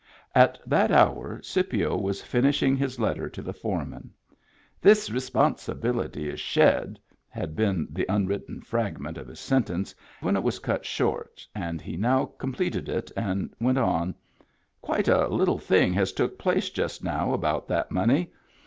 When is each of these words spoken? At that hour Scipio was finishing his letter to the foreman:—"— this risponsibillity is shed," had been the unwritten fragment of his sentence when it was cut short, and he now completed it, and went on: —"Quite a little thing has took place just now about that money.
At 0.33 0.57
that 0.65 0.89
hour 0.89 1.39
Scipio 1.43 1.95
was 1.95 2.23
finishing 2.23 2.75
his 2.75 2.99
letter 2.99 3.29
to 3.29 3.41
the 3.43 3.53
foreman:—"— 3.53 4.09
this 4.81 5.09
risponsibillity 5.11 6.25
is 6.27 6.39
shed," 6.39 6.99
had 7.29 7.55
been 7.55 7.87
the 7.87 8.07
unwritten 8.09 8.61
fragment 8.61 9.19
of 9.19 9.27
his 9.27 9.39
sentence 9.39 9.93
when 10.19 10.35
it 10.35 10.41
was 10.41 10.57
cut 10.57 10.87
short, 10.87 11.45
and 11.53 11.81
he 11.81 11.97
now 11.97 12.25
completed 12.25 12.89
it, 12.89 13.11
and 13.15 13.53
went 13.59 13.77
on: 13.77 14.15
—"Quite 14.81 15.07
a 15.07 15.27
little 15.27 15.59
thing 15.59 15.93
has 15.93 16.11
took 16.11 16.39
place 16.39 16.71
just 16.71 17.03
now 17.03 17.31
about 17.33 17.67
that 17.67 17.91
money. 17.91 18.31